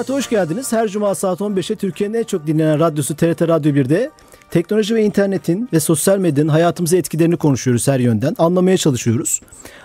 [0.00, 0.72] Hayat'a hoş geldiniz.
[0.72, 4.10] Her cuma saat 15'e Türkiye'nin en çok dinlenen radyosu TRT Radyo 1'de
[4.50, 8.34] teknoloji ve internetin ve sosyal medyanın hayatımıza etkilerini konuşuyoruz her yönden.
[8.38, 9.40] Anlamaya çalışıyoruz.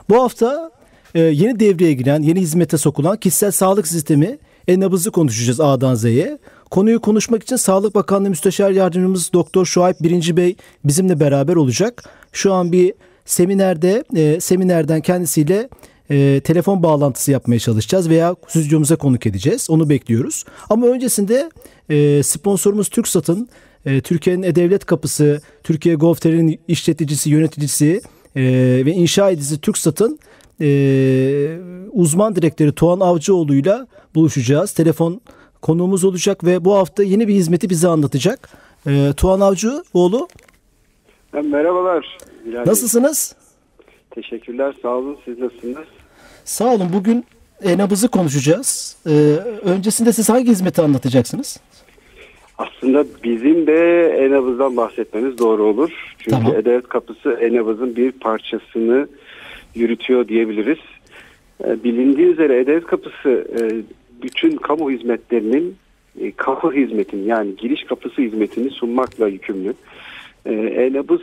[0.10, 0.72] Bu hafta
[1.16, 4.38] e, yeni devreye giren, yeni hizmete sokulan kişisel sağlık sistemi
[4.68, 6.38] e-nabızı konuşacağız A'dan Z'ye.
[6.72, 12.04] Konuyu konuşmak için Sağlık Bakanlığı Müsteşar Yardımcımız Doktor Şuayb Birinci Bey bizimle beraber olacak.
[12.32, 12.94] Şu an bir
[13.26, 15.70] seminerde, e, seminerden kendisiyle
[16.10, 19.68] e, telefon bağlantısı yapmaya çalışacağız veya stüdyomuza konuk edeceğiz.
[19.70, 20.46] Onu bekliyoruz.
[20.70, 21.50] Ama öncesinde
[21.90, 23.50] e, sponsorumuz TürkSat'ın
[23.86, 28.02] e, Türkiye'nin E-Devlet Kapısı, Türkiye Gov.tr'in işleticisi, yöneticisi
[28.36, 28.42] e,
[28.86, 30.20] ve inşa edicisi TürkSat'ın
[30.62, 31.58] e,
[31.92, 34.72] uzman direktörü Tuğan Avcıoğlu'yla buluşacağız.
[34.72, 35.22] Telefon
[35.62, 38.50] konuğumuz olacak ve bu hafta yeni bir hizmeti bize anlatacak.
[38.88, 40.28] E, Tuğan Avcıoğlu.
[41.34, 42.18] Merhabalar.
[42.46, 43.36] Bilal Nasılsınız?
[44.16, 44.74] Teşekkürler.
[44.82, 45.18] Sağ olun.
[45.26, 45.88] Siz nasılsınız?
[46.44, 46.88] Sağ olun.
[46.94, 47.26] Bugün
[47.64, 48.98] e-nabızı konuşacağız.
[49.08, 49.12] Ee,
[49.64, 51.60] öncesinde siz hangi hizmeti anlatacaksınız?
[52.58, 56.16] Aslında bizim de Enabız'dan bahsetmemiz doğru olur.
[56.18, 56.56] Çünkü Tamam.
[56.56, 59.08] Edevet Kapısı Enabız'ın bir parçasını
[59.76, 60.80] yürütüyor diyebiliriz.
[61.64, 63.62] Ee, Bilindiği üzere Edevet Kapısı e,
[64.24, 65.76] bütün kamu hizmetlerinin
[66.22, 69.74] e, kapı hizmetini yani giriş kapısı hizmetini sunmakla yükümlü.
[70.46, 71.22] Ee, E-Nabız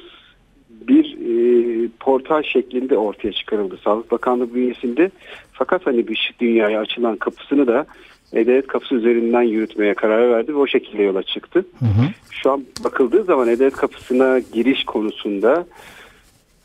[0.89, 5.11] bir e, portal şeklinde ortaya çıkarıldı Sağlık Bakanlığı bünyesinde.
[5.53, 7.87] Fakat hani bir dünyaya açılan kapısını da
[8.33, 11.65] E-Devlet kapısı üzerinden yürütmeye karar verdi ve o şekilde yola çıktı.
[11.79, 12.09] Hı hı.
[12.31, 15.67] Şu an bakıldığı zaman E-Devlet kapısına giriş konusunda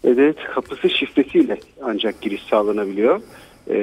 [0.04, 3.22] E-Devlet kapısı şifresiyle ancak giriş sağlanabiliyor.
[3.70, 3.76] Ee,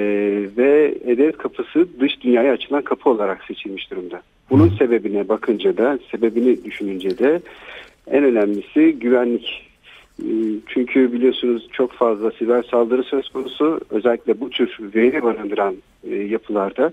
[0.56, 4.22] ve E-Devlet kapısı dış dünyaya açılan kapı olarak seçilmiş durumda.
[4.50, 7.40] Bunun sebebine bakınca da, sebebini düşününce de
[8.10, 9.70] en önemlisi güvenlik.
[10.22, 10.26] Ee,
[10.66, 13.80] Çünkü biliyorsunuz çok fazla siber saldırı söz konusu.
[13.90, 15.74] Özellikle bu tür veri barındıran
[16.10, 16.92] e, yapılarda.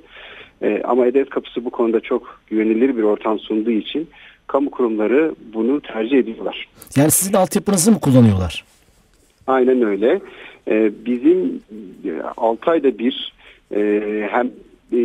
[0.61, 4.09] E, ama E-Devlet kapısı bu konuda çok güvenilir bir ortam sunduğu için
[4.47, 6.67] kamu kurumları bunu tercih ediyorlar.
[6.95, 8.63] Yani sizin altyapınızı mı kullanıyorlar?
[9.47, 10.21] Aynen öyle.
[10.67, 11.61] Ee, bizim
[12.37, 13.33] 6 ayda bir
[13.75, 13.79] e,
[14.31, 14.47] hem
[14.93, 14.99] e,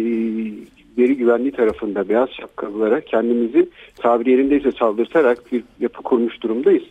[0.98, 6.82] veri güvenliği tarafında beyaz şapkalılara kendimizi tabiri yerindeyse saldırtarak bir yapı kurmuş durumdayız.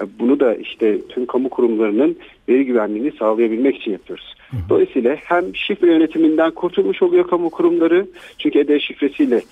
[0.00, 2.16] E, Bunu da işte tüm kamu kurumlarının
[2.48, 4.34] veri güvenliğini sağlayabilmek için yapıyoruz.
[4.68, 8.06] Dolayısıyla hem şifre yönetiminden kurtulmuş oluyor kamu kurumları
[8.38, 9.42] çünkü EDE şifresiyle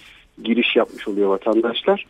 [0.45, 2.07] giriş yapmış oluyor vatandaşlar.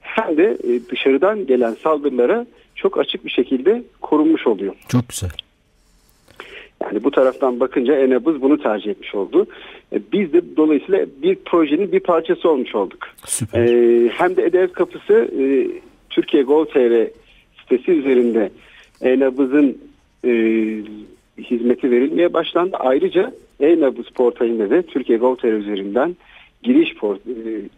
[0.00, 4.74] Hem de e, dışarıdan gelen saldırılara çok açık bir şekilde korunmuş oluyor.
[4.88, 5.30] Çok güzel.
[6.82, 9.46] Yani bu taraftan bakınca Enabız bunu tercih etmiş oldu.
[9.92, 12.98] E, Biz de dolayısıyla bir projenin bir parçası olmuş olduk.
[13.24, 13.64] Süper.
[13.64, 15.44] E, hem de E-Devlet Kapısı e,
[16.10, 17.08] Türkiye Gov.tr
[17.68, 18.50] sitesi üzerinde
[19.02, 19.78] E-Nabız'ın
[20.24, 20.30] e,
[21.38, 22.76] hizmeti verilmeye başlandı.
[22.76, 26.16] Ayrıca E-Nabız portalinde de Türkiye Gov.tr üzerinden
[26.62, 27.32] giriş port, e,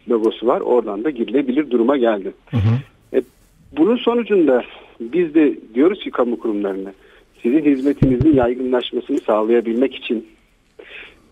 [0.09, 0.61] logosu var.
[0.61, 2.33] Oradan da girilebilir duruma geldi.
[2.51, 3.17] Hı hı.
[3.17, 3.21] E,
[3.77, 4.63] bunun sonucunda
[4.99, 6.93] biz de diyoruz ki kamu kurumlarına
[7.41, 10.27] sizin hizmetinizin yaygınlaşmasını sağlayabilmek için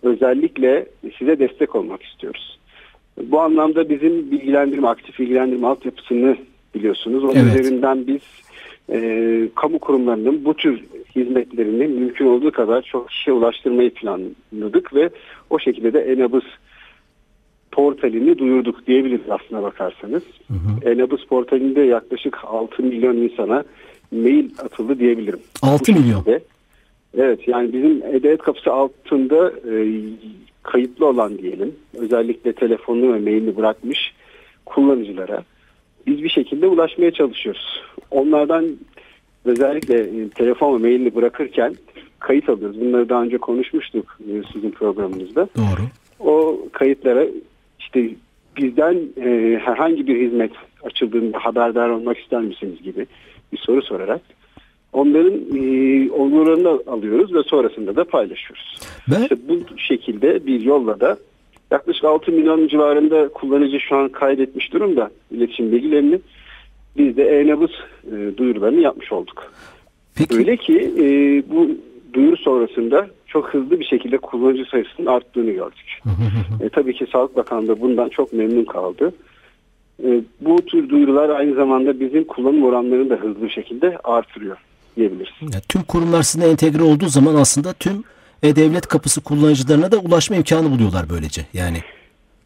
[0.04, 0.86] özellikle
[1.18, 2.60] size destek olmak istiyoruz.
[3.24, 6.38] Bu anlamda bizim bilgilendirme, aktif bilgilendirme altyapısını
[6.80, 7.24] biliyorsunuz.
[7.24, 7.60] Onun Evet.
[7.60, 8.22] üzerinden biz
[8.92, 10.84] e, kamu kurumlarının bu tür
[11.16, 15.10] hizmetlerini mümkün olduğu kadar çok kişiye ulaştırmayı planladık ve
[15.50, 16.44] o şekilde de Enabız
[17.72, 20.24] portalini duyurduk diyebiliriz aslına bakarsanız.
[20.86, 23.64] Enabız portalinde yaklaşık 6 milyon insana
[24.12, 25.40] mail atıldı diyebilirim.
[25.62, 26.24] 6 Bu milyon.
[27.18, 30.00] Evet yani bizim E-Devlet kapısı altında e,
[30.64, 34.14] kayıtlı olan diyelim özellikle telefonunu ve mailini bırakmış
[34.66, 35.44] kullanıcılara
[36.08, 37.82] biz bir şekilde ulaşmaya çalışıyoruz.
[38.12, 38.66] Onlardan
[39.46, 41.76] özellikle e, telefon ve mailini bırakırken
[42.20, 42.82] kayıt alıyoruz.
[42.82, 45.82] Bunları daha önce konuşmuştuk e, sizin programınızda Doğru.
[46.20, 47.26] o kayıtlara
[47.80, 48.10] işte
[48.58, 50.52] bizden e, herhangi bir hizmet
[50.84, 53.06] açıldığında haberdar olmak ister misiniz gibi
[53.54, 54.22] bir soru sorarak
[54.94, 58.80] onların e, onurlarını alıyoruz ve sonrasında da paylaşıyoruz.
[59.12, 61.18] Ben İşte bu şekilde bir yolla da
[61.72, 66.20] yaklaşık 6 milyon civarında kullanıcı şu an kaydetmiş durumda iletişim bilgilerini.
[66.98, 67.72] Biz de e-nabız
[68.12, 69.54] e, duyurularını yapmış olduk.
[70.16, 71.04] peki Öyle ki e,
[71.52, 71.70] bu
[72.14, 76.02] duyuru sonrasında çok hızlı bir şekilde kullanıcı sayısının arttığını gördük.
[76.64, 79.14] e, tabii ki Sağlık Bakanlığı bundan çok memnun kaldı.
[80.04, 84.58] E, bu tür duyurular aynı zamanda bizim kullanım oranlarını da hızlı bir şekilde artırıyor
[84.96, 85.34] diyebiliriz.
[85.42, 88.04] Ya, tüm kurumlar sizinle entegre olduğu zaman aslında tüm
[88.44, 91.42] e-devlet kapısı kullanıcılarına da ulaşma imkanı buluyorlar böylece.
[91.54, 91.78] Yani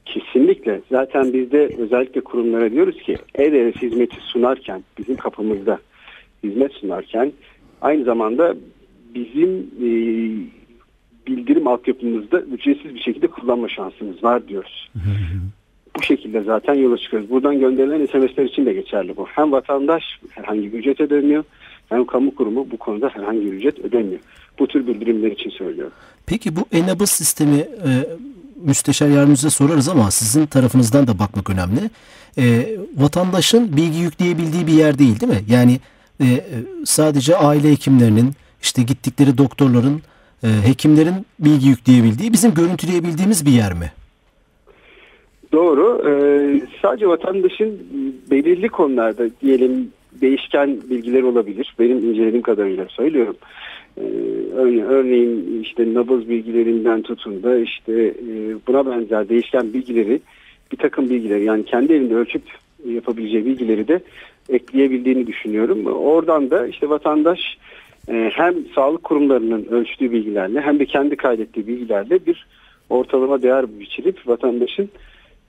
[0.05, 0.81] Kesinlikle.
[0.91, 5.79] Zaten biz de özellikle kurumlara diyoruz ki e-devlet hizmeti sunarken bizim kapımızda
[6.43, 7.31] hizmet sunarken
[7.81, 8.55] aynı zamanda
[9.15, 9.89] bizim e,
[11.27, 14.89] bildirim altyapımızda ücretsiz bir şekilde kullanma şansımız var diyoruz.
[15.97, 17.29] bu şekilde zaten yola çıkıyoruz.
[17.29, 19.27] Buradan gönderilen SMS'ler için de geçerli bu.
[19.27, 21.43] Hem vatandaş herhangi bir ücret ödemiyor
[21.91, 24.19] hem kamu kurumu bu konuda herhangi bir ücret ödemiyor.
[24.59, 25.93] Bu tür bildirimler için söylüyorum.
[26.25, 27.91] Peki bu e-nabız sistemi e,
[28.55, 31.79] müsteşar yardımcıza sorarız ama sizin tarafınızdan da bakmak önemli.
[32.37, 32.43] E,
[32.97, 35.41] vatandaşın bilgi yükleyebildiği bir yer değil değil mi?
[35.49, 35.79] Yani
[36.21, 36.25] e,
[36.85, 40.01] sadece aile hekimlerinin işte gittikleri doktorların
[40.43, 43.91] e, hekimlerin bilgi yükleyebildiği bizim görüntüleyebildiğimiz bir yer mi?
[45.51, 46.01] Doğru.
[46.07, 47.79] Ee, sadece vatandaşın
[48.31, 49.89] belirli konularda diyelim
[50.21, 51.75] değişken bilgiler olabilir.
[51.79, 53.35] Benim incelediğim kadarıyla söylüyorum.
[53.97, 54.01] Ee,
[54.83, 60.21] örneğin işte nabız bilgilerinden tutun da işte e, buna benzer değişken bilgileri
[60.71, 62.43] bir takım bilgileri yani kendi elinde ölçüp
[62.85, 63.99] yapabileceği bilgileri de
[64.49, 65.85] ekleyebildiğini düşünüyorum.
[65.85, 67.39] Oradan da işte vatandaş
[68.07, 72.47] e, hem sağlık kurumlarının ölçtüğü bilgilerle hem de kendi kaydettiği bilgilerle bir
[72.89, 74.89] ortalama değer biçilip vatandaşın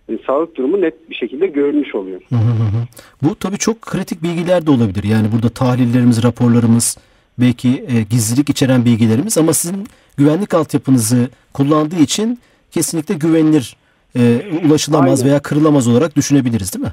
[0.09, 2.21] e, sağlık durumu net bir şekilde görülmüş oluyor.
[2.29, 2.87] Hı hı hı.
[3.23, 5.05] Bu tabii çok kritik bilgiler de olabilir.
[5.05, 6.99] Yani burada tahlillerimiz, raporlarımız,
[7.39, 12.39] belki e, gizlilik içeren bilgilerimiz ama sizin güvenlik altyapınızı kullandığı için
[12.71, 13.77] kesinlikle güvenilir,
[14.17, 14.21] e,
[14.67, 15.31] ulaşılamaz Aynen.
[15.31, 16.93] veya kırılamaz olarak düşünebiliriz değil mi?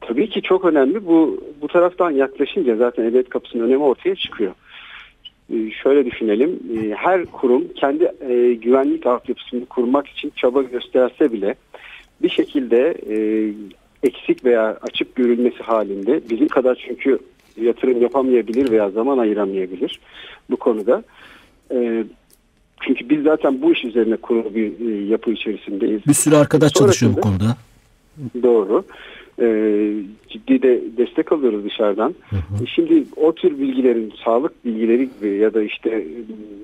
[0.00, 1.06] Tabii ki çok önemli.
[1.06, 4.52] Bu bu taraftan yaklaşınca zaten devlet kapısının önemi ortaya çıkıyor.
[5.52, 6.60] Ee, şöyle düşünelim.
[6.74, 11.54] Ee, her kurum kendi e, güvenlik altyapısını kurmak için çaba gösterse bile
[12.22, 13.16] bir şekilde e,
[14.02, 17.18] eksik veya açık görülmesi halinde bizim kadar çünkü
[17.60, 20.00] yatırım yapamayabilir veya zaman ayıramayabilir
[20.50, 21.04] bu konuda.
[21.72, 22.04] E,
[22.86, 26.06] çünkü biz zaten bu iş üzerine kurulu bir e, yapı içerisindeyiz.
[26.06, 27.56] Bir sürü arkadaş çalışıyor bu konuda.
[28.42, 28.84] Doğru.
[29.40, 29.92] Ee,
[30.28, 32.14] ciddi de destek alıyoruz dışarıdan.
[32.30, 32.66] Hı hı.
[32.66, 36.06] Şimdi o tür bilgilerin sağlık bilgileri gibi ya da işte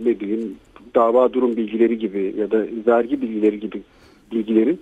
[0.05, 0.55] ne bileyim
[0.95, 3.83] dava durum bilgileri gibi ya da vergi bilgileri gibi
[4.33, 4.81] bilgilerin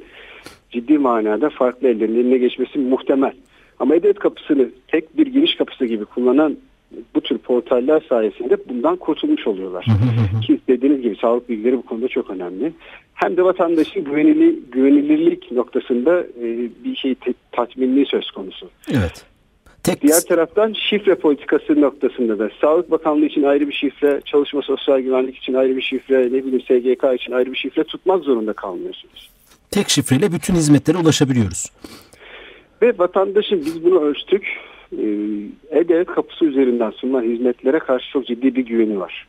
[0.70, 3.32] ciddi manada farklı ellerin eline geçmesi muhtemel.
[3.79, 6.56] Ama E-Devlet kapısını tek bir giriş kapısı gibi kullanan
[7.14, 9.87] bu tür portaller sayesinde bundan kurtulmuş oluyorlar.
[10.46, 12.73] Ki dediğiniz gibi sağlık bilgileri bu konuda çok önemli.
[13.14, 17.14] Hem de vatandaşın güvenili, güvenilirlik noktasında e, bir şey
[17.52, 18.70] tatminliği söz konusu.
[18.90, 19.25] Evet.
[19.82, 20.02] Tek...
[20.02, 25.37] Diğer taraftan şifre politikası noktasında da Sağlık Bakanlığı için ayrı bir şifre, Çalışma Sosyal Güvenlik
[25.37, 29.31] için ayrı bir şifre, ne bileyim SGK için ayrı bir şifre tutmak zorunda kalmıyorsunuz.
[29.75, 31.71] Tek şifreyle bütün hizmetlere ulaşabiliyoruz.
[32.82, 34.47] Ve vatandaşın biz bunu ölçtük.
[35.71, 39.26] E-Devlet kapısı üzerinden sunulan hizmetlere karşı çok ciddi bir güveni var.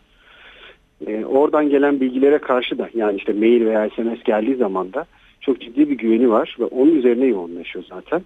[1.07, 5.05] Ee, oradan gelen bilgilere karşı da yani işte mail veya SMS geldiği zaman da
[5.41, 8.21] çok ciddi bir güveni var ve onun üzerine yoğunlaşıyor zaten.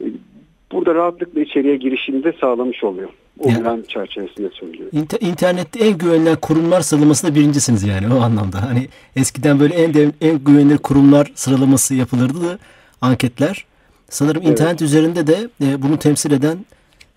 [0.00, 0.04] Ee,
[0.72, 3.10] burada rahatlıkla içeriye girişini de sağlamış oluyor.
[3.38, 4.98] O güven çerçevesinde söylüyorum.
[4.98, 8.62] İnter, internette en güvenilen kurumlar sıralamasında birincisiniz yani o anlamda.
[8.62, 12.58] Hani eskiden böyle en en güvenilir kurumlar sıralaması yapılırdı da
[13.00, 13.64] anketler.
[14.10, 14.50] Sanırım evet.
[14.50, 16.66] internet üzerinde de e, bunu temsil eden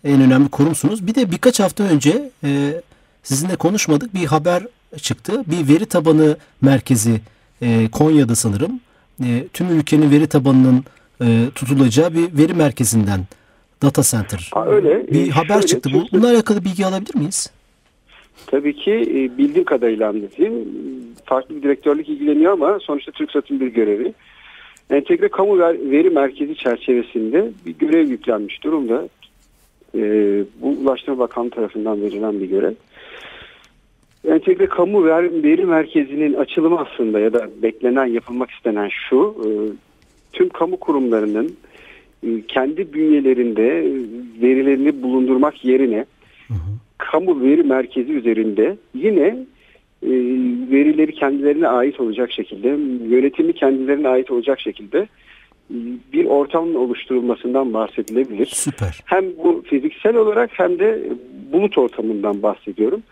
[0.04, 1.08] en önemli kurumsunuz.
[1.08, 2.82] Bir de birkaç hafta önce e,
[3.24, 4.64] sizinle konuşmadık bir haber
[4.98, 5.44] çıktı.
[5.48, 7.22] Bir veri tabanı merkezi
[7.62, 8.80] e, Konya'da sanırım.
[9.24, 10.86] E, tüm ülkenin veri tabanının
[11.22, 13.26] e, tutulacağı bir veri merkezinden
[13.82, 14.50] data center.
[14.54, 15.08] Ha, öyle.
[15.08, 15.90] Bir e, haber çıktı.
[15.94, 17.52] Bu, bununla alakalı bilgi alabilir miyiz?
[18.48, 20.54] Tabii ki e, bildiğim kadarıyla anlatayım.
[21.26, 24.14] Farklı bir direktörlük ilgileniyor ama sonuçta TürkSat'ın bir görevi.
[24.90, 29.10] Entegre Kamu Veri Merkezi çerçevesinde bir görev yüklenmiş durumda.
[29.96, 32.74] Ee, bu Ulaştırma Bakanlığı tarafından verilen bir görev.
[34.28, 35.06] Entegre Kamu
[35.44, 39.36] Veri Merkezi'nin açılımı aslında ya da beklenen yapılmak istenen şu.
[39.46, 39.50] E,
[40.34, 41.71] tüm kamu kurumlarının e,
[42.48, 43.66] kendi bünyelerinde
[44.42, 46.06] verilerini bulundurmak yerine
[46.48, 46.58] hı hı.
[46.98, 49.46] kamu veri merkezi üzerinde yine
[50.04, 50.12] e,
[50.72, 52.68] verileri kendilerine ait olacak şekilde,
[53.16, 55.08] yönetimi kendilerine ait olacak şekilde e,
[56.14, 58.46] bir ortamın oluşturulmasından bahsedilebilir.
[58.46, 59.00] Süper.
[59.06, 61.04] Hem bu fiziksel olarak hem de
[61.54, 63.04] bulut ortamından bahsediyorum.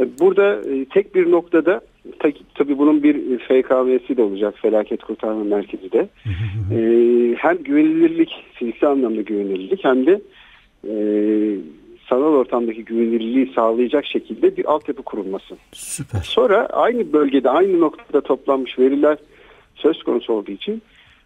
[0.00, 1.80] E, burada tek bir noktada
[2.54, 6.08] tabii bunun bir FKM'si de olacak felaket kurtarma merkezi de.
[7.38, 10.20] hem güvenilirlik, fiziksel anlamda güvenilirlik hem de
[12.08, 15.56] sanal ortamdaki güvenilirliği sağlayacak şekilde bir altyapı kurulması.
[15.72, 16.20] Süper.
[16.20, 19.18] Sonra aynı bölgede aynı noktada toplanmış veriler
[19.74, 20.82] söz konusu olduğu için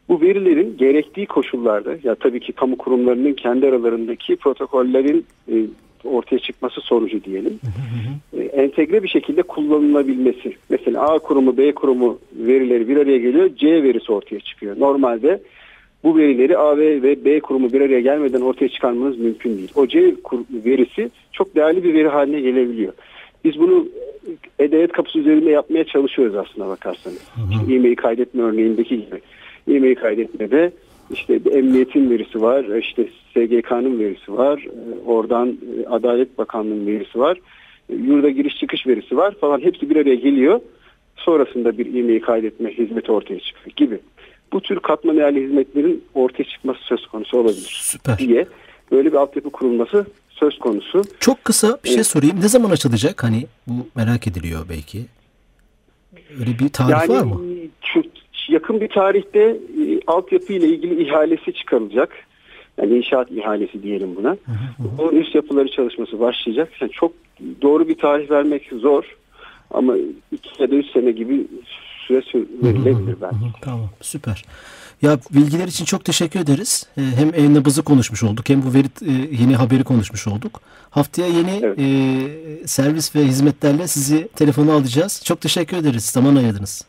[0.09, 5.55] bu verilerin gerektiği koşullarda ya tabii ki kamu kurumlarının kendi aralarındaki protokollerin e,
[6.05, 7.61] ortaya çıkması sonucu diyelim.
[8.39, 10.57] E, entegre bir şekilde kullanılabilmesi.
[10.69, 14.81] Mesela A kurumu B kurumu verileri bir araya geliyor C verisi ortaya çıkıyor.
[14.81, 15.41] Normalde
[16.05, 19.73] bu verileri A ve B kurumu bir araya gelmeden ortaya çıkarmanız mümkün değil.
[19.75, 20.15] O C
[20.53, 22.93] verisi çok değerli bir veri haline gelebiliyor.
[23.45, 23.87] Biz bunu
[24.59, 27.23] e-devlet kapısı üzerinde yapmaya çalışıyoruz aslında bakarsanız.
[27.51, 29.21] İşte e-mail kaydetme örneğindeki gibi.
[29.77, 30.73] E-mail kaydetmede
[31.11, 34.67] işte emniyetin verisi var, işte SGK'nın verisi var,
[35.07, 37.39] oradan e, Adalet Bakanlığı'nın verisi var,
[37.89, 40.61] yurda giriş çıkış verisi var falan hepsi bir araya geliyor.
[41.17, 43.99] Sonrasında bir e-mail kaydetme hizmeti ortaya çıkıyor gibi.
[44.53, 48.19] Bu tür katma değerli hizmetlerin ortaya çıkması söz konusu olabilir Süper.
[48.19, 48.47] diye
[48.91, 51.03] böyle bir altyapı kurulması söz konusu.
[51.21, 52.41] Çok kısa bir şey sorayım.
[52.41, 53.25] Ne zaman açılacak?
[53.25, 55.05] Hani bu merak ediliyor belki.
[56.41, 57.41] Öyle bir tarih yani var mı?
[57.81, 58.03] Şu,
[58.49, 62.11] yakın bir tarihte e, altyapı ile ilgili ihalesi çıkarılacak.
[62.79, 64.37] Yani inşaat ihalesi diyelim buna.
[64.79, 66.69] Bunun üst yapıları çalışması başlayacak.
[66.81, 67.13] Yani çok
[67.63, 69.05] doğru bir tarih vermek zor.
[69.71, 69.95] Ama
[70.33, 71.47] iki ya da üç sene gibi
[72.07, 73.37] süre sür- verilebilir belki.
[73.37, 74.45] Hı, Tamam süper.
[75.03, 76.87] Ya bilgiler için çok teşekkür ederiz.
[76.99, 79.13] Ee, Hem e-nabızı konuşmuş olduk hem bu veri e,
[79.43, 80.61] yeni haberi konuşmuş olduk.
[80.91, 81.79] Haftaya yeni Evet.
[81.79, 85.23] e, servis ve hizmetlerle sizi telefona alacağız.
[85.25, 86.05] Çok teşekkür ederiz.
[86.05, 86.85] Zaman ayırdınız.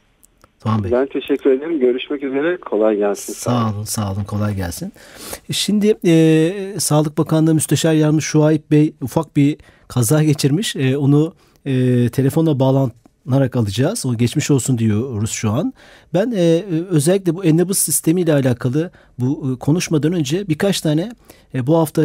[0.66, 0.92] Doğan Bey.
[0.92, 1.80] Ben teşekkür ederim.
[1.80, 2.58] Görüşmek üzere.
[2.58, 3.34] Kolay gelsin.
[3.34, 4.24] Sağ olun, sağ olun.
[4.24, 4.94] Kolay gelsin.
[5.51, 10.75] Şimdi e, Sağlık Bakanlığı Müsteşar Yardımcısı Şuayb Bey ufak bir kaza geçirmiş.
[10.75, 11.34] E, onu
[11.66, 14.06] e, telefona bağlanarak alacağız.
[14.06, 15.74] O geçmiş olsun diyoruz şu an.
[16.13, 21.12] Ben e, özellikle bu Ennabız sistemiyle alakalı bu e, konuşmadan önce birkaç tane
[21.54, 22.04] e, bu hafta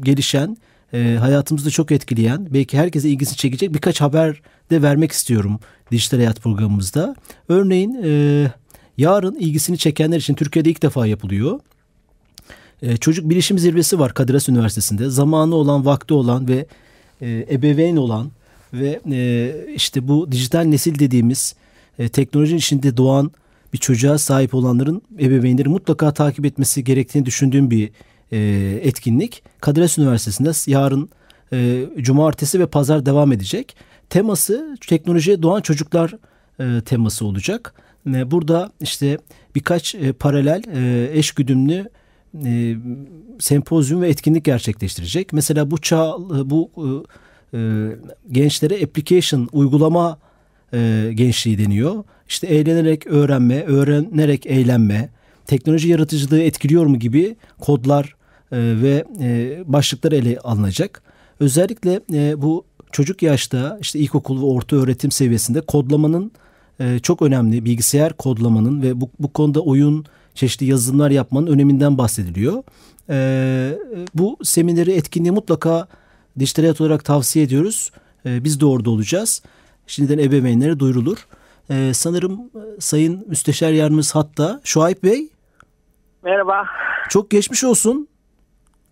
[0.00, 0.56] gelişen
[0.94, 5.60] e, hayatımızda çok etkileyen, belki herkese ilgisini çekecek birkaç haber de vermek istiyorum
[5.90, 7.16] Dijital Hayat programımızda.
[7.48, 8.52] Örneğin e,
[8.98, 11.60] yarın ilgisini çekenler için Türkiye'de ilk defa yapılıyor.
[12.82, 15.10] E, çocuk bilişim zirvesi var Kadir Has Üniversitesi'nde.
[15.10, 16.66] Zamanı olan, vakti olan ve
[17.22, 18.30] e, ebeveyn olan
[18.72, 21.54] ve e, işte bu dijital nesil dediğimiz
[21.98, 23.32] e, teknolojinin içinde doğan
[23.72, 27.90] bir çocuğa sahip olanların ebeveynleri mutlaka takip etmesi gerektiğini düşündüğüm bir
[28.32, 28.38] e,
[28.82, 29.42] etkinlik.
[29.60, 31.10] Kadir Has Üniversitesi'nde yarın
[31.52, 33.76] e, cumartesi ve pazar devam edecek.
[34.10, 36.14] Teması teknolojiye doğan çocuklar
[36.60, 37.74] e, teması olacak.
[38.06, 39.18] E, burada işte
[39.54, 41.88] birkaç e, paralel e, eş güdümlü
[42.44, 42.76] e,
[43.38, 45.32] sempozyum ve etkinlik gerçekleştirecek.
[45.32, 46.14] Mesela bu çağ
[46.44, 47.90] bu e, e,
[48.32, 50.18] gençlere application uygulama
[50.72, 52.04] e, gençliği deniyor.
[52.28, 55.08] İşte eğlenerek öğrenme, öğrenerek eğlenme,
[55.46, 58.14] teknoloji yaratıcılığı etkiliyor mu gibi kodlar
[58.52, 61.02] e, ve e, başlıklar ele alınacak.
[61.40, 66.32] Özellikle e, bu çocuk yaşta işte ilkokul ve orta öğretim seviyesinde kodlamanın
[67.02, 72.62] çok önemli bilgisayar kodlamanın ve bu, bu konuda oyun çeşitli yazılımlar yapmanın öneminden bahsediliyor.
[74.14, 75.88] Bu semineri etkinliği mutlaka
[76.38, 77.90] dijital hayat olarak tavsiye ediyoruz.
[78.24, 79.42] Biz de orada olacağız.
[79.86, 81.26] Şimdiden ebeveynlere duyurulur.
[81.70, 82.40] E, sanırım
[82.78, 85.28] Sayın Müsteşar Yardımcısı hatta Şuayb Bey
[86.24, 86.64] Merhaba.
[87.08, 88.08] çok geçmiş olsun.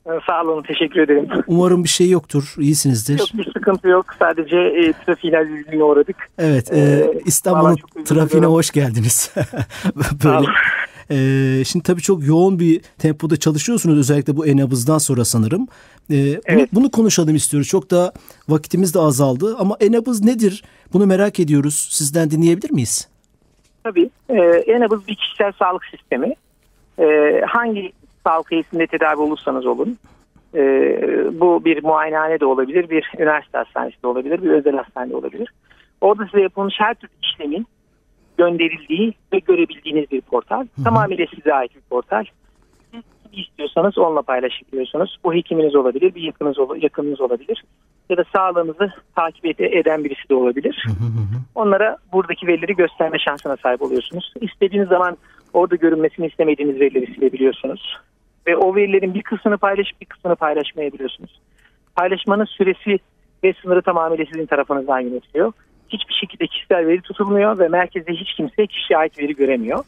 [0.06, 0.62] Ee, Sağ olun.
[0.62, 1.28] Teşekkür ederim.
[1.46, 2.54] Umarım bir şey yoktur.
[2.58, 3.18] İyisinizdir.
[3.18, 4.06] Yok bir sıkıntı yok.
[4.18, 6.16] Sadece e, trafiğin azizliğine uğradık.
[6.38, 9.34] Evet, e, Ee, İstanbul'un trafiğine hoş geldiniz.
[10.24, 10.46] Böyle.
[11.10, 15.62] E, şimdi tabii çok yoğun bir tempoda çalışıyorsunuz özellikle bu Enabız'dan sonra sanırım.
[16.10, 16.68] E, bunu, Evet.
[16.72, 17.68] bunu konuşalım istiyoruz.
[17.68, 18.12] Çok da
[18.48, 20.64] vakitimiz de azaldı ama Enabız nedir?
[20.92, 21.88] Bunu merak ediyoruz.
[21.90, 23.08] Sizden dinleyebilir miyiz?
[23.84, 24.10] Tabii.
[24.28, 24.34] E,
[24.72, 26.34] Enabız bir kişisel sağlık sistemi.
[26.98, 27.92] E, hangi
[28.26, 29.98] sağlık tesisinde tedavi olursanız olun.
[30.54, 30.60] e,
[31.40, 35.48] bu bir muayenehane de olabilir, bir üniversite hastanesi de olabilir, bir özel hastane de olabilir.
[36.00, 37.66] Orada size yapılmış her türlü işlemin
[38.38, 40.66] gönderildiği ve görebildiğiniz bir portal.
[40.84, 42.24] Tamamıyla size ait bir portal.
[42.90, 45.18] Siz kimi istiyorsanız onunla paylaşabiliyorsunuz.
[45.24, 47.64] Bu hekiminiz olabilir, bir yakınınız, yakınınız olabilir.
[48.10, 50.86] Ya da sağlığınızı takip ede- eden birisi de olabilir.
[51.54, 54.32] Onlara buradaki verileri gösterme şansına sahip oluyorsunuz.
[54.40, 55.16] İstediğiniz zaman
[55.52, 57.98] orada görünmesini istemediğiniz verileri silebiliyorsunuz.
[58.46, 61.40] Ve o verilerin bir kısmını paylaşıp bir kısmını paylaşmayabiliyorsunuz.
[61.96, 62.98] Paylaşmanın süresi
[63.44, 65.52] ve sınırı tamamıyla sizin tarafınızdan yönetiliyor.
[65.88, 69.84] Hiçbir şekilde kişisel veri tutulmuyor ve merkezde hiç kimse kişiye ait veri göremiyor.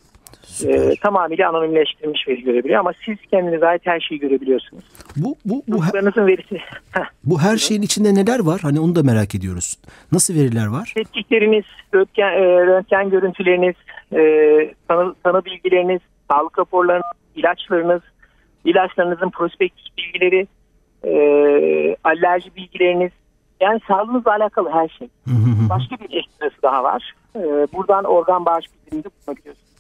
[0.66, 4.84] Ee, tamamıyla anonimleştirilmiş veri görebiliyor ama siz kendinize ait her şeyi görebiliyorsunuz.
[5.16, 6.58] Bu bu bu, he- Çocuklarınızın verisi,
[7.24, 8.60] bu her şeyin içinde neler var?
[8.62, 9.78] Hani onu da merak ediyoruz.
[10.12, 10.92] Nasıl veriler var?
[10.94, 13.74] tetkikleriniz, röntgen, e, röntgen görüntüleriniz,
[14.14, 18.02] e, tanı, tanı bilgileriniz, sağlık raporlarınız, ilaçlarınız,
[18.64, 20.46] ilaçlarınızın prospektüs bilgileri,
[21.04, 21.12] e,
[22.04, 23.12] alerji bilgileriniz,
[23.60, 25.08] yani sağlığınızla alakalı her şey.
[25.70, 27.14] Başka bir ekstrası daha var.
[27.36, 27.40] E,
[27.72, 29.74] buradan organ bağış bildiriminde bulunabiliyorsunuz.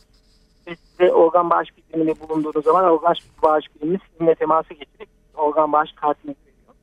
[0.66, 5.92] Ve size organ bağış bildiriminde bulunduğunuz zaman organ bağış bilimimiz sizinle temasa geçerek organ bağış
[5.92, 6.74] kartını veriyor.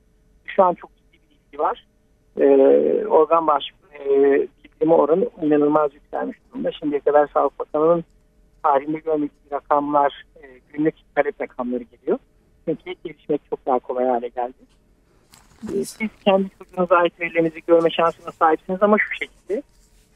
[0.46, 1.86] Şu an çok ciddi bir ilgi var.
[2.40, 2.46] E,
[3.06, 4.08] organ bağış e,
[4.82, 6.72] bildirimi oranı inanılmaz yükselmiş durumda.
[6.72, 8.04] Şimdiye kadar Sağlık Bakanı'nın
[8.62, 10.40] tarihinde görmediği rakamlar, e,
[10.72, 12.18] günlük talep rakamları geliyor.
[12.64, 14.54] Çünkü gelişmek çok daha kolay hale geldi.
[15.62, 19.62] E, siz kendi çocuğunuza ait verilerinizi görme şansına sahipsiniz ama şu şekilde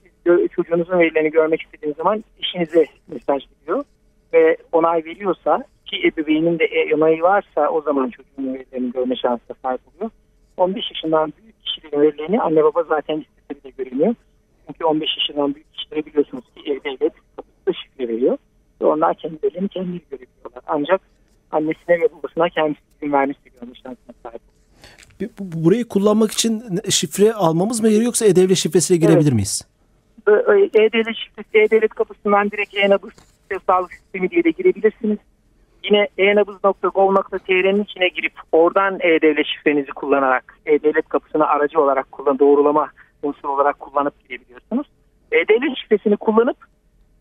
[0.03, 3.85] siz çocuğunuzun verilerini görmek istediğiniz zaman işinize mesaj gidiyor
[4.33, 9.57] ve onay veriyorsa ki ebeveynin de e, onayı varsa o zaman çocuğun verilerini görme şansına
[9.63, 10.11] sahip oluyor.
[10.57, 14.15] 15 yaşından büyük kişilerin verilerini anne baba zaten istese bile göremiyor.
[14.67, 18.39] Çünkü 15 yaşından büyük kişilere biliyorsunuz ki devlet kapısında şifre veriyor.
[18.81, 20.63] Ve onlar kendilerini kendileri görebiliyorlar.
[20.67, 21.01] Ancak
[21.51, 24.41] annesine ve babasına kendisi izin vermesi görme şansına sahip.
[25.41, 29.33] Burayı kullanmak için şifre almamız mı gerekiyor yoksa e-devlet şifresiyle girebilir evet.
[29.33, 29.63] miyiz?
[30.75, 33.11] E-Devlet şifresi, E-Devlet kapısından direkt e-nabız
[33.67, 35.19] sağlık sistemi diye de girebilirsiniz.
[35.85, 42.89] Yine e-nabız.gov.tr'nin içine girip oradan E-Devlet şifrenizi kullanarak E-Devlet kapısını aracı olarak kullan doğrulama
[43.23, 44.87] unsur olarak kullanıp girebiliyorsunuz.
[45.33, 46.57] E-Devlet şifresini kullanıp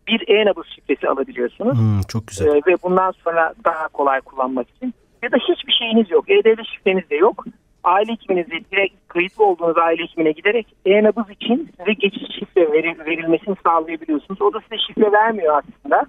[0.08, 1.78] bir e-nabız şifresi alabiliyorsunuz.
[1.78, 2.46] Hmm, çok güzel.
[2.46, 4.94] Ee, ve bundan sonra daha kolay kullanmak için.
[5.22, 6.30] Ya da hiçbir şeyiniz yok.
[6.30, 7.44] E-Devlet şifreniz de yok
[7.86, 12.72] aile hekiminize direkt kayıtlı olduğunuz aile hekimine giderek e-nabız için size geçiş şifre
[13.06, 14.42] verilmesini sağlayabiliyorsunuz.
[14.42, 16.06] O da size şifre vermiyor aslında.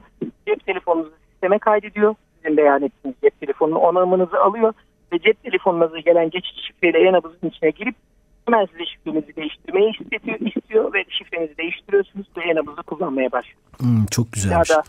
[0.47, 2.15] Cep telefonunuzu sisteme kaydediyor.
[2.35, 4.73] Sizin beyan ettiğiniz cep telefonunu onamınızı alıyor
[5.13, 7.95] ve cep telefonunuza gelen geçiş şifreyle e-nabızın içine girip
[8.47, 13.79] hemen size şifrenizi değiştirmeyi istiyor, istiyor ve şifrenizi değiştiriyorsunuz ve e-nabızı kullanmaya başlıyorsunuz.
[13.79, 14.69] Hmm, çok güzelmiş.
[14.69, 14.83] Ya da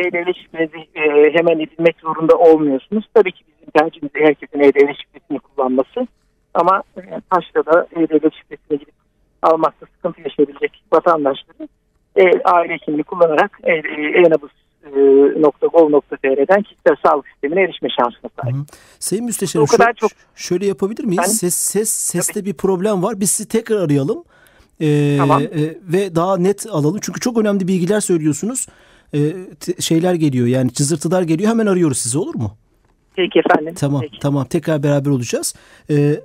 [0.00, 3.04] e-devlet şifrenizi e, hemen edinmek zorunda olmuyorsunuz.
[3.14, 6.06] Tabii ki bizim tercihimiz herkesin e-devlet şifresini kullanması.
[6.54, 6.82] Ama
[7.30, 8.94] taşla da E-Devlet şifresine gidip
[9.42, 11.68] almakta sıkıntı yaşayabilecek vatandaşları
[12.16, 14.50] e, aile hekimliği kullanarak e-nabız
[14.82, 18.56] .gov.tr'den kişisel sağlık sistemine erişme şansına sahip.
[18.56, 18.60] Hı.
[18.98, 20.10] Sayın Müsteşarım o kadar çok...
[20.34, 21.22] şöyle yapabilir miyiz?
[21.22, 22.44] Yani, ses ses seste tabii.
[22.44, 23.20] bir problem var.
[23.20, 24.24] Biz sizi tekrar arayalım.
[24.80, 25.42] Ee, tamam.
[25.42, 25.48] e,
[25.82, 26.98] ve daha net alalım.
[27.02, 28.66] Çünkü çok önemli bilgiler söylüyorsunuz.
[29.14, 29.32] Ee,
[29.80, 31.50] şeyler geliyor yani cızırtılar geliyor.
[31.50, 32.56] Hemen arıyoruz sizi olur mu?
[33.18, 33.74] Peki efendim.
[33.74, 34.18] Tamam Peki.
[34.20, 35.54] tamam tekrar beraber olacağız.
[35.90, 36.20] Ee,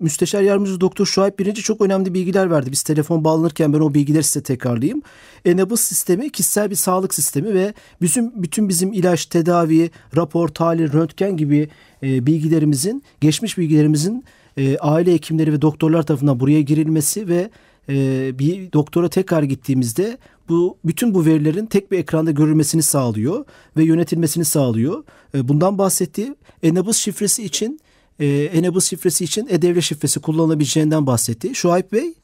[0.00, 2.72] Müsteşar Yardımcısı Doktor Şuayb Birinci çok önemli bilgiler verdi.
[2.72, 5.02] Biz telefon bağlanırken ben o bilgileri size tekrarlayayım.
[5.44, 11.36] Enabız sistemi kişisel bir sağlık sistemi ve bizim bütün bizim ilaç, tedavi, rapor, tahlil, röntgen
[11.36, 11.68] gibi
[12.02, 14.24] e, bilgilerimizin, geçmiş bilgilerimizin
[14.56, 17.50] e, aile hekimleri ve doktorlar tarafından buraya girilmesi ve
[17.88, 23.44] e, bir doktora tekrar gittiğimizde bu bütün bu verilerin tek bir ekranda görülmesini sağlıyor
[23.76, 25.04] ve yönetilmesini sağlıyor.
[25.34, 27.80] E, bundan bahsettiği Enabız şifresi için
[28.20, 31.54] e, Enabız şifresi için E-Devlet şifresi kullanılabileceğinden bahsetti.
[31.54, 32.14] Şuayb Bey?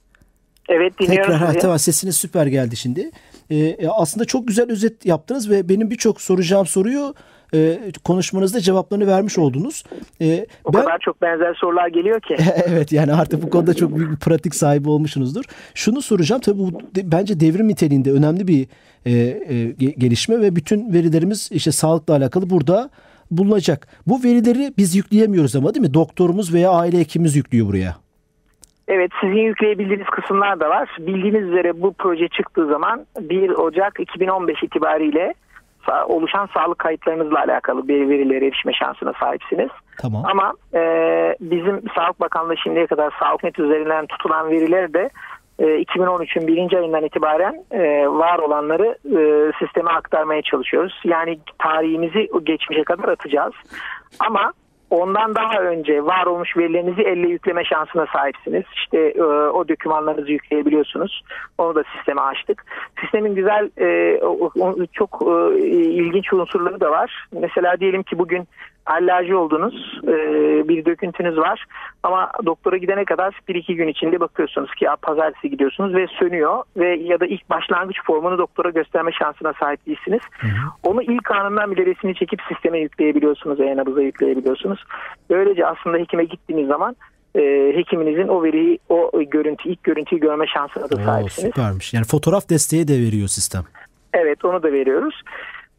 [0.68, 1.32] Evet dinliyorum.
[1.32, 3.10] Tekrar ha, tamam sesiniz süper geldi şimdi.
[3.50, 7.14] Ee, aslında çok güzel özet yaptınız ve benim birçok soracağım soruyu
[7.54, 9.84] e, konuşmanızda cevaplarını vermiş oldunuz.
[10.20, 12.36] E, o ben, kadar çok benzer sorular geliyor ki.
[12.66, 15.44] evet yani artık bu konuda çok büyük bir pratik sahibi olmuşsunuzdur.
[15.74, 18.66] Şunu soracağım tabii bu de, bence devrim niteliğinde önemli bir
[19.06, 19.64] e, e,
[19.98, 22.90] gelişme ve bütün verilerimiz işte sağlıkla alakalı burada
[23.30, 23.88] bulunacak.
[24.06, 25.94] Bu verileri biz yükleyemiyoruz ama değil mi?
[25.94, 27.96] Doktorumuz veya aile hekimimiz yüklüyor buraya.
[28.88, 30.88] Evet sizin yükleyebildiğiniz kısımlar da var.
[30.98, 35.34] Bildiğiniz üzere bu proje çıktığı zaman 1 Ocak 2015 itibariyle
[36.08, 39.70] oluşan sağlık kayıtlarınızla alakalı bir verilere erişme şansına sahipsiniz.
[39.98, 40.22] Tamam.
[40.26, 40.80] Ama e,
[41.40, 45.10] bizim Sağlık Bakanlığı şimdiye kadar SağlıkNet üzerinden tutulan verileri de
[45.58, 51.00] e, 2013'ün birinci ayından itibaren e, var olanları e, sisteme aktarmaya çalışıyoruz.
[51.04, 53.54] Yani tarihimizi geçmişe kadar atacağız.
[54.20, 54.52] Ama
[54.90, 58.64] Ondan daha önce var olmuş verilerinizi elle yükleme şansına sahipsiniz.
[58.76, 61.22] İşte e, o dokümanlarınızı yükleyebiliyorsunuz.
[61.58, 62.64] Onu da sisteme açtık.
[63.00, 64.20] Sistemin güzel e,
[64.92, 67.28] çok e, ilginç unsurları da var.
[67.32, 68.48] Mesela diyelim ki bugün
[68.86, 70.14] alerji oldunuz, e,
[70.68, 71.64] bir döküntünüz var
[72.02, 76.96] ama doktora gidene kadar bir iki gün içinde bakıyorsunuz ki pazartesi gidiyorsunuz ve sönüyor ve
[76.96, 80.20] ya da ilk başlangıç formunu doktora gösterme şansına sahip değilsiniz.
[80.38, 80.52] Hı hı.
[80.82, 84.84] Onu ilk anından bile resmini çekip sisteme yükleyebiliyorsunuz, e-nabıza yükleyebiliyorsunuz.
[85.30, 86.96] Böylece aslında hekime gittiğiniz zaman
[87.34, 91.48] e, hekiminizin o veriyi, o görüntü, ilk görüntüyü görme şansına da sahipsiniz.
[91.48, 91.94] Oo, süpermiş.
[91.94, 93.62] Yani fotoğraf desteği de veriyor sistem.
[94.12, 95.22] Evet onu da veriyoruz.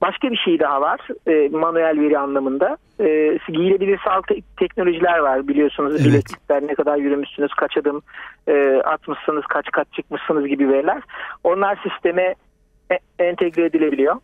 [0.01, 2.77] Başka bir şey daha var e, manuel veri anlamında.
[2.99, 4.27] E, giyilebilir sağlık
[4.58, 5.91] teknolojiler var biliyorsunuz.
[5.95, 6.05] Evet.
[6.05, 8.01] Bileklikler ne kadar yürümüşsünüz, kaç adım
[8.47, 11.01] e, atmışsınız, kaç kat çıkmışsınız gibi veriler.
[11.43, 12.36] Onlar sisteme
[12.91, 14.15] e, entegre edilebiliyor.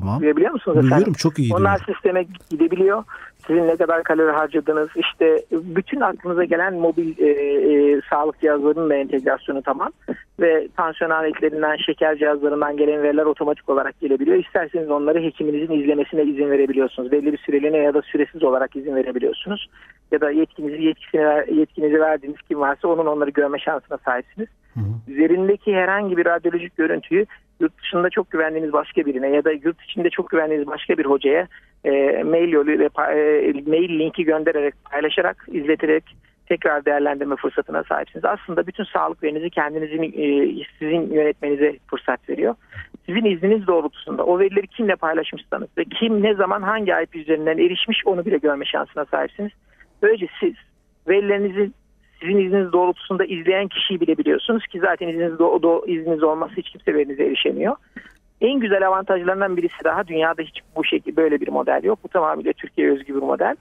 [0.00, 0.20] Tamam.
[0.20, 1.12] Duyabiliyor musunuz Duyuyorum efendim?
[1.18, 1.94] çok iyi Onlar duyuyorum.
[1.94, 3.04] sisteme gidebiliyor.
[3.46, 8.94] Sizin ne kadar kalori harcadınız, işte bütün aklınıza gelen mobil e, e, sağlık cihazlarının da
[8.94, 9.92] entegrasyonu tamam.
[10.40, 14.36] Ve tansiyon aletlerinden, şeker cihazlarından gelen veriler otomatik olarak gelebiliyor.
[14.44, 17.12] İsterseniz onları hekiminizin izlemesine izin verebiliyorsunuz.
[17.12, 19.68] Belli bir süreliğine ya da süresiz olarak izin verebiliyorsunuz.
[20.12, 24.48] Ya da yetkinizi, yetkisini, yetkinizi verdiğiniz kim varsa onun onları görme şansına sahipsiniz.
[25.08, 27.26] Üzerindeki herhangi bir radyolojik görüntüyü
[27.60, 31.48] yurt dışında çok güvendiğiniz başka birine ya da yurt içinde çok güvendiğiniz başka bir hocaya
[31.84, 36.04] e, mail yoluyla e, mail linki göndererek paylaşarak izleterek
[36.46, 38.24] tekrar değerlendirme fırsatına sahipsiniz.
[38.24, 42.54] Aslında bütün sağlık verinizi kendinizin e, sizin yönetmenize fırsat veriyor.
[43.06, 48.06] Sizin izniniz doğrultusunda o verileri kimle paylaşmışsanız ve kim ne zaman hangi IP üzerinden erişmiş
[48.06, 49.52] onu bile görme şansına sahipsiniz.
[50.02, 50.54] Böylece siz
[51.08, 51.70] verilerinizi
[52.20, 56.70] sizin izniniz doğrultusunda izleyen kişiyi bile biliyorsunuz ki zaten izniniz, do- do- izniniz olmazsa hiç
[56.70, 57.76] kimse verinize erişemiyor.
[58.40, 61.98] En güzel avantajlarından birisi daha dünyada hiç bu şekilde böyle bir model yok.
[62.04, 63.56] Bu tamamıyla Türkiye özgü bir model.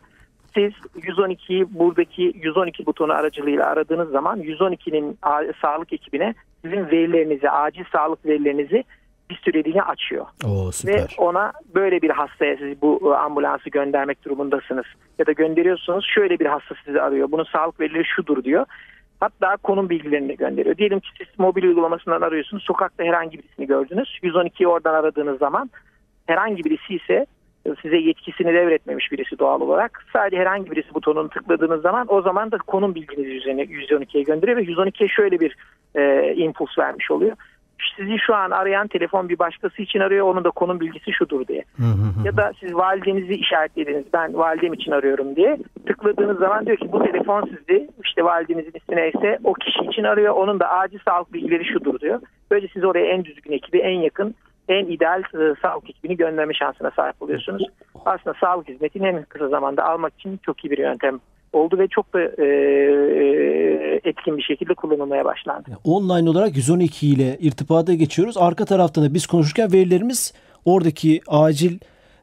[0.53, 7.83] Siz 112'yi buradaki 112 butonu aracılığıyla aradığınız zaman 112'nin a- sağlık ekibine sizin verilerinizi, acil
[7.91, 8.83] sağlık verilerinizi
[9.29, 11.15] bir süreliğine açıyor Oo ve süper.
[11.17, 14.85] ona böyle bir hastaya siz bu e, ambulansı göndermek durumundasınız.
[15.19, 17.31] Ya da gönderiyorsunuz şöyle bir hasta sizi arıyor.
[17.31, 18.65] Bunun sağlık verileri şudur diyor.
[19.19, 20.77] Hatta konum bilgilerini de gönderiyor.
[20.77, 22.63] Diyelim ki siz mobil uygulamasından arıyorsunuz.
[22.63, 24.19] Sokakta herhangi birisini gördünüz.
[24.23, 25.69] 112'yi oradan aradığınız zaman
[26.25, 27.25] herhangi birisi ise
[27.81, 30.05] size yetkisini devretmemiş birisi doğal olarak.
[30.13, 34.63] Sadece herhangi birisi butonunu tıkladığınız zaman o zaman da konum bilginizi üzerine 112'ye gönderiyor ve
[34.63, 35.55] 112'ye şöyle bir
[35.95, 37.37] e, impuls vermiş oluyor.
[37.97, 40.27] Sizi şu an arayan telefon bir başkası için arıyor.
[40.27, 41.63] Onun da konum bilgisi şudur diye.
[41.77, 42.27] Hı hı.
[42.27, 44.05] Ya da siz validenizi işaretlediniz.
[44.13, 45.57] Ben validem için arıyorum diye.
[45.87, 47.87] Tıkladığınız zaman diyor ki bu telefon sizdi.
[48.03, 50.33] İşte validenizin ismi neyse o kişi için arıyor.
[50.33, 52.21] Onun da acil sağlık bilgileri şudur diyor.
[52.51, 54.35] Böylece siz oraya en düzgün ekibi, en yakın,
[54.69, 57.63] en ideal e, sağlık ekibini gönderme şansına sahip oluyorsunuz.
[58.05, 61.19] Aslında sağlık hizmetini en kısa zamanda almak için çok iyi bir yöntem
[61.55, 62.45] oldu ve çok da e,
[64.03, 65.69] etkin bir şekilde kullanılmaya başlandı.
[65.83, 68.37] Online olarak 112 ile irtibata geçiyoruz.
[68.37, 70.33] Arka taraftan da biz konuşurken verilerimiz
[70.65, 71.79] oradaki acil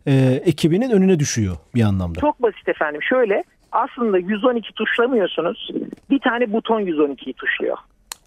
[0.07, 0.13] e,
[0.45, 2.21] ekibinin önüne düşüyor bir anlamda.
[2.21, 3.03] Çok basit efendim.
[3.03, 5.71] Şöyle aslında 112 tuşlamıyorsunuz.
[6.11, 7.77] Bir tane buton 112'yi tuşluyor.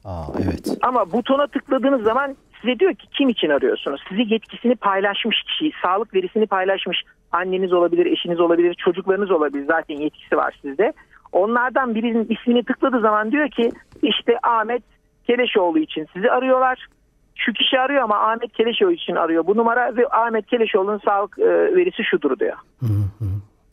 [0.06, 0.78] Aa evet.
[0.82, 4.02] Ama butona tıkladığınız zaman size diyor ki kim için arıyorsunuz?
[4.10, 7.04] Size yetkisini paylaşmış kişi, sağlık verisini paylaşmış
[7.36, 9.66] anneniz olabilir, eşiniz olabilir, çocuklarınız olabilir.
[9.68, 10.94] Zaten yetkisi var sizde.
[11.32, 13.72] Onlardan birinin ismini tıkladığı zaman diyor ki
[14.02, 14.84] işte Ahmet
[15.28, 16.88] Keleşoğlu için sizi arıyorlar.
[17.36, 19.48] Şu kişi arıyor ama Ahmet Keleşoğlu için arıyor.
[19.48, 22.58] Bu numara ve Ahmet Keleşoğlu'nun sağlık e, verisi şudur diyor.
[22.80, 22.86] Hı
[23.20, 23.26] hı.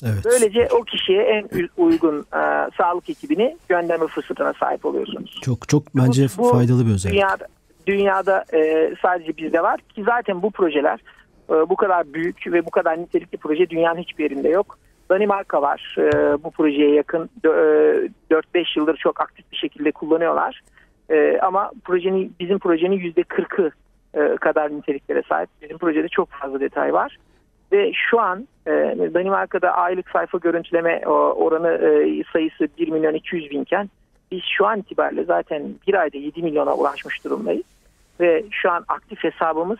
[0.04, 0.24] Evet.
[0.24, 5.38] Böylece o kişiye en uygun e, sağlık ekibini gönderme fırsatına sahip oluyorsunuz.
[5.42, 7.14] Çok çok bence Bu- bu faydalı bir özellik.
[7.14, 7.46] Dünyada,
[7.86, 11.00] dünyada e, sadece bizde var ki zaten bu projeler
[11.48, 14.78] bu kadar büyük ve bu kadar nitelikli proje dünyanın hiçbir yerinde yok.
[15.10, 16.02] Danimarka var e,
[16.44, 20.60] bu projeye yakın dö- e, 4-5 yıldır çok aktif bir şekilde kullanıyorlar.
[21.10, 23.70] E, ama projenin bizim projenin %40'ı
[24.14, 25.48] e, kadar niteliklere sahip.
[25.62, 27.18] Bizim projede çok fazla detay var.
[27.72, 28.70] Ve şu an e,
[29.14, 31.78] Danimarka'da aylık sayfa görüntüleme oranı
[32.32, 33.90] sayısı 1 milyon 200 binken
[34.30, 37.66] biz şu an itibariyle zaten bir ayda 7 milyona ulaşmış durumdayız.
[38.20, 39.78] Ve şu an aktif hesabımız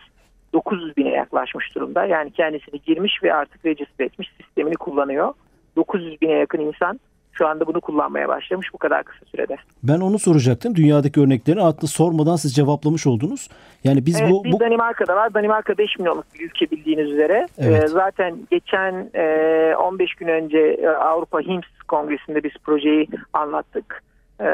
[0.53, 2.05] 900 bine yaklaşmış durumda.
[2.05, 5.33] Yani kendisini girmiş ve artık registre etmiş sistemini kullanıyor.
[5.75, 6.99] 900 bine yakın insan
[7.33, 9.55] şu anda bunu kullanmaya başlamış bu kadar kısa sürede.
[9.83, 10.75] Ben onu soracaktım.
[10.75, 13.49] Dünyadaki örneklerini aslında sormadan siz cevaplamış oldunuz.
[13.83, 15.33] Yani biz evet, bu, bir bu Danimarka'da var.
[15.33, 17.47] Danimarka 5 milyonluk bir ülke bildiğiniz üzere.
[17.57, 17.83] Evet.
[17.83, 24.03] Ee, zaten geçen e, 15 gün önce e, Avrupa HIMSS Kongresi'nde biz projeyi anlattık.
[24.41, 24.45] E,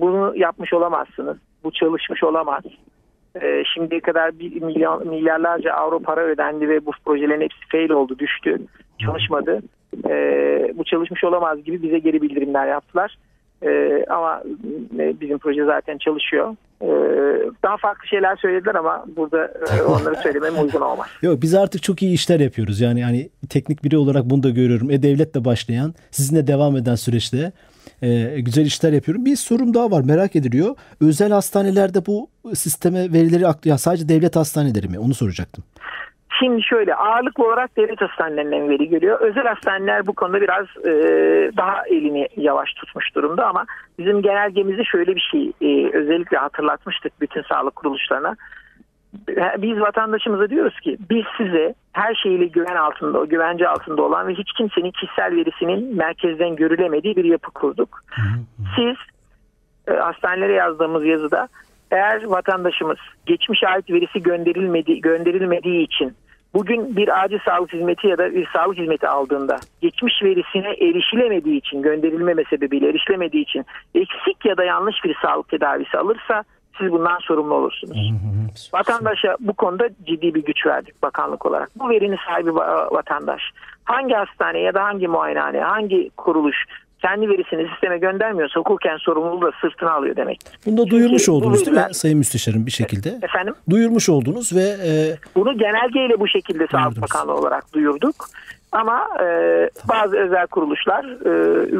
[0.00, 1.36] bunu yapmış olamazsınız.
[1.64, 2.62] Bu çalışmış olamaz.
[3.42, 8.18] E, şimdiye kadar bir milyon milyarlarca avro para ödendi ve bu projelerin hepsi fail oldu,
[8.18, 8.58] düştü,
[8.98, 9.60] çalışmadı.
[10.08, 10.14] E,
[10.74, 13.16] bu çalışmış olamaz gibi bize geri bildirimler yaptılar.
[13.62, 14.42] E, ama
[14.98, 16.56] e, bizim proje zaten çalışıyor.
[16.82, 16.88] E,
[17.62, 21.06] daha farklı şeyler söylediler ama burada e, onları söylemem uygun olmaz.
[21.22, 22.80] Yok biz artık çok iyi işler yapıyoruz.
[22.80, 24.90] Yani hani teknik biri olarak bunu da görüyorum.
[24.90, 27.52] E devletle başlayan, sizinle devam eden süreçte
[28.02, 29.24] e, güzel işler yapıyorum.
[29.24, 30.76] Bir sorum daha var merak ediliyor.
[31.00, 34.98] Özel hastanelerde bu sisteme verileri ya sadece devlet hastaneleri mi?
[34.98, 35.64] Onu soracaktım.
[36.38, 39.20] Şimdi şöyle ağırlıklı olarak devlet hastanelerinden veri geliyor.
[39.20, 40.90] Özel hastaneler bu konuda biraz e,
[41.56, 43.64] daha elini yavaş tutmuş durumda ama
[43.98, 48.36] bizim genelgemizde şöyle bir şey e, özellikle hatırlatmıştık bütün sağlık kuruluşlarına.
[49.58, 54.52] Biz vatandaşımıza diyoruz ki biz size her şeyiyle güven altında, güvence altında olan ve hiç
[54.52, 58.04] kimsenin kişisel verisinin merkezden görülemediği bir yapı kurduk.
[58.76, 58.96] Siz
[59.88, 61.48] e, hastanelere yazdığımız yazıda
[61.90, 66.16] eğer vatandaşımız geçmiş ait verisi gönderilmedi, gönderilmediği için
[66.54, 71.82] bugün bir acil sağlık hizmeti ya da bir sağlık hizmeti aldığında geçmiş verisine erişilemediği için
[71.82, 76.44] gönderilmeme sebebiyle erişilemediği için eksik ya da yanlış bir sağlık tedavisi alırsa
[76.78, 78.12] siz bundan sorumlu olursunuz.
[78.72, 81.70] Vatandaşa bu konuda ciddi bir güç verdik bakanlık olarak.
[81.76, 82.54] Bu verinin sahibi
[82.90, 83.42] vatandaş.
[83.84, 86.56] Hangi hastane ya da hangi muayenehane, hangi kuruluş
[87.02, 90.58] kendi verisini sisteme göndermiyorsa hukuken sorumluluğu da sırtına alıyor demektir.
[90.66, 93.18] Bunu da duyurmuş Çünkü oldunuz değil mi Sayın Müsteşarım bir şekilde?
[93.22, 93.54] Efendim?
[93.70, 94.62] Duyurmuş oldunuz ve...
[94.62, 95.16] E...
[95.34, 98.14] Bunu genelgeyle bu şekilde Sağlık Bakanlığı olarak duyurduk.
[98.72, 99.26] Ama e,
[99.88, 101.30] bazı özel kuruluşlar e,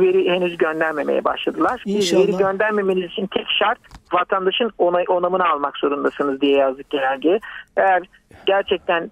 [0.01, 1.83] veri henüz göndermemeye başladılar.
[1.85, 2.23] İnşallah.
[2.23, 3.79] Veri göndermemeniz için tek şart
[4.13, 7.41] vatandaşın onay, onamını almak zorundasınız diye yazdık genelgeye.
[7.77, 8.03] Eğer
[8.47, 9.11] gerçekten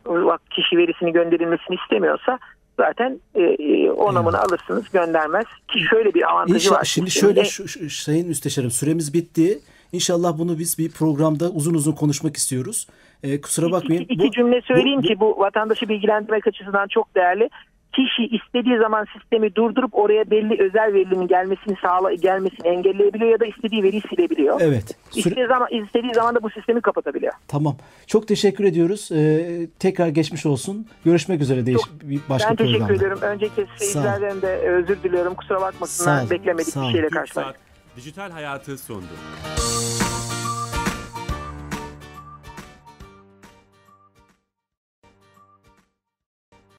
[0.50, 2.38] kişi verisini gönderilmesini istemiyorsa
[2.76, 4.48] zaten e, e onamını evet.
[4.48, 5.44] alırsınız göndermez.
[5.68, 6.84] Ki şöyle bir avantajı İnşallah, var.
[6.84, 9.58] Şimdi şöyle şu, şu, Sayın Müsteşarım süremiz bitti.
[9.92, 12.86] İnşallah bunu biz bir programda uzun uzun konuşmak istiyoruz.
[13.24, 14.02] Ee, kusura bakmayın.
[14.02, 17.50] İki, iki bu, cümle söyleyeyim bu, ki bu vatandaşı bilgilendirmek açısından çok değerli
[17.92, 23.46] kişi istediği zaman sistemi durdurup oraya belli özel verinin gelmesini sağla gelmesini engelleyebiliyor ya da
[23.46, 24.60] istediği veriyi silebiliyor.
[24.60, 24.96] Evet.
[25.10, 25.18] Süre...
[25.20, 27.32] İstediği zaman istediği zaman da bu sistemi kapatabiliyor.
[27.48, 27.76] Tamam.
[28.06, 29.12] Çok teşekkür ediyoruz.
[29.12, 30.86] Ee, tekrar geçmiş olsun.
[31.04, 32.94] Görüşmek üzere değiş Çok, bir başka Ben teşekkür programda.
[32.94, 33.18] ediyorum.
[33.22, 35.34] Önceki seyircilerden de özür diliyorum.
[35.34, 36.30] Kusura bakmasınlar.
[36.30, 37.56] Beklemedik bir şeyle karşılaştık.
[37.96, 39.06] Dijital hayatı sondu.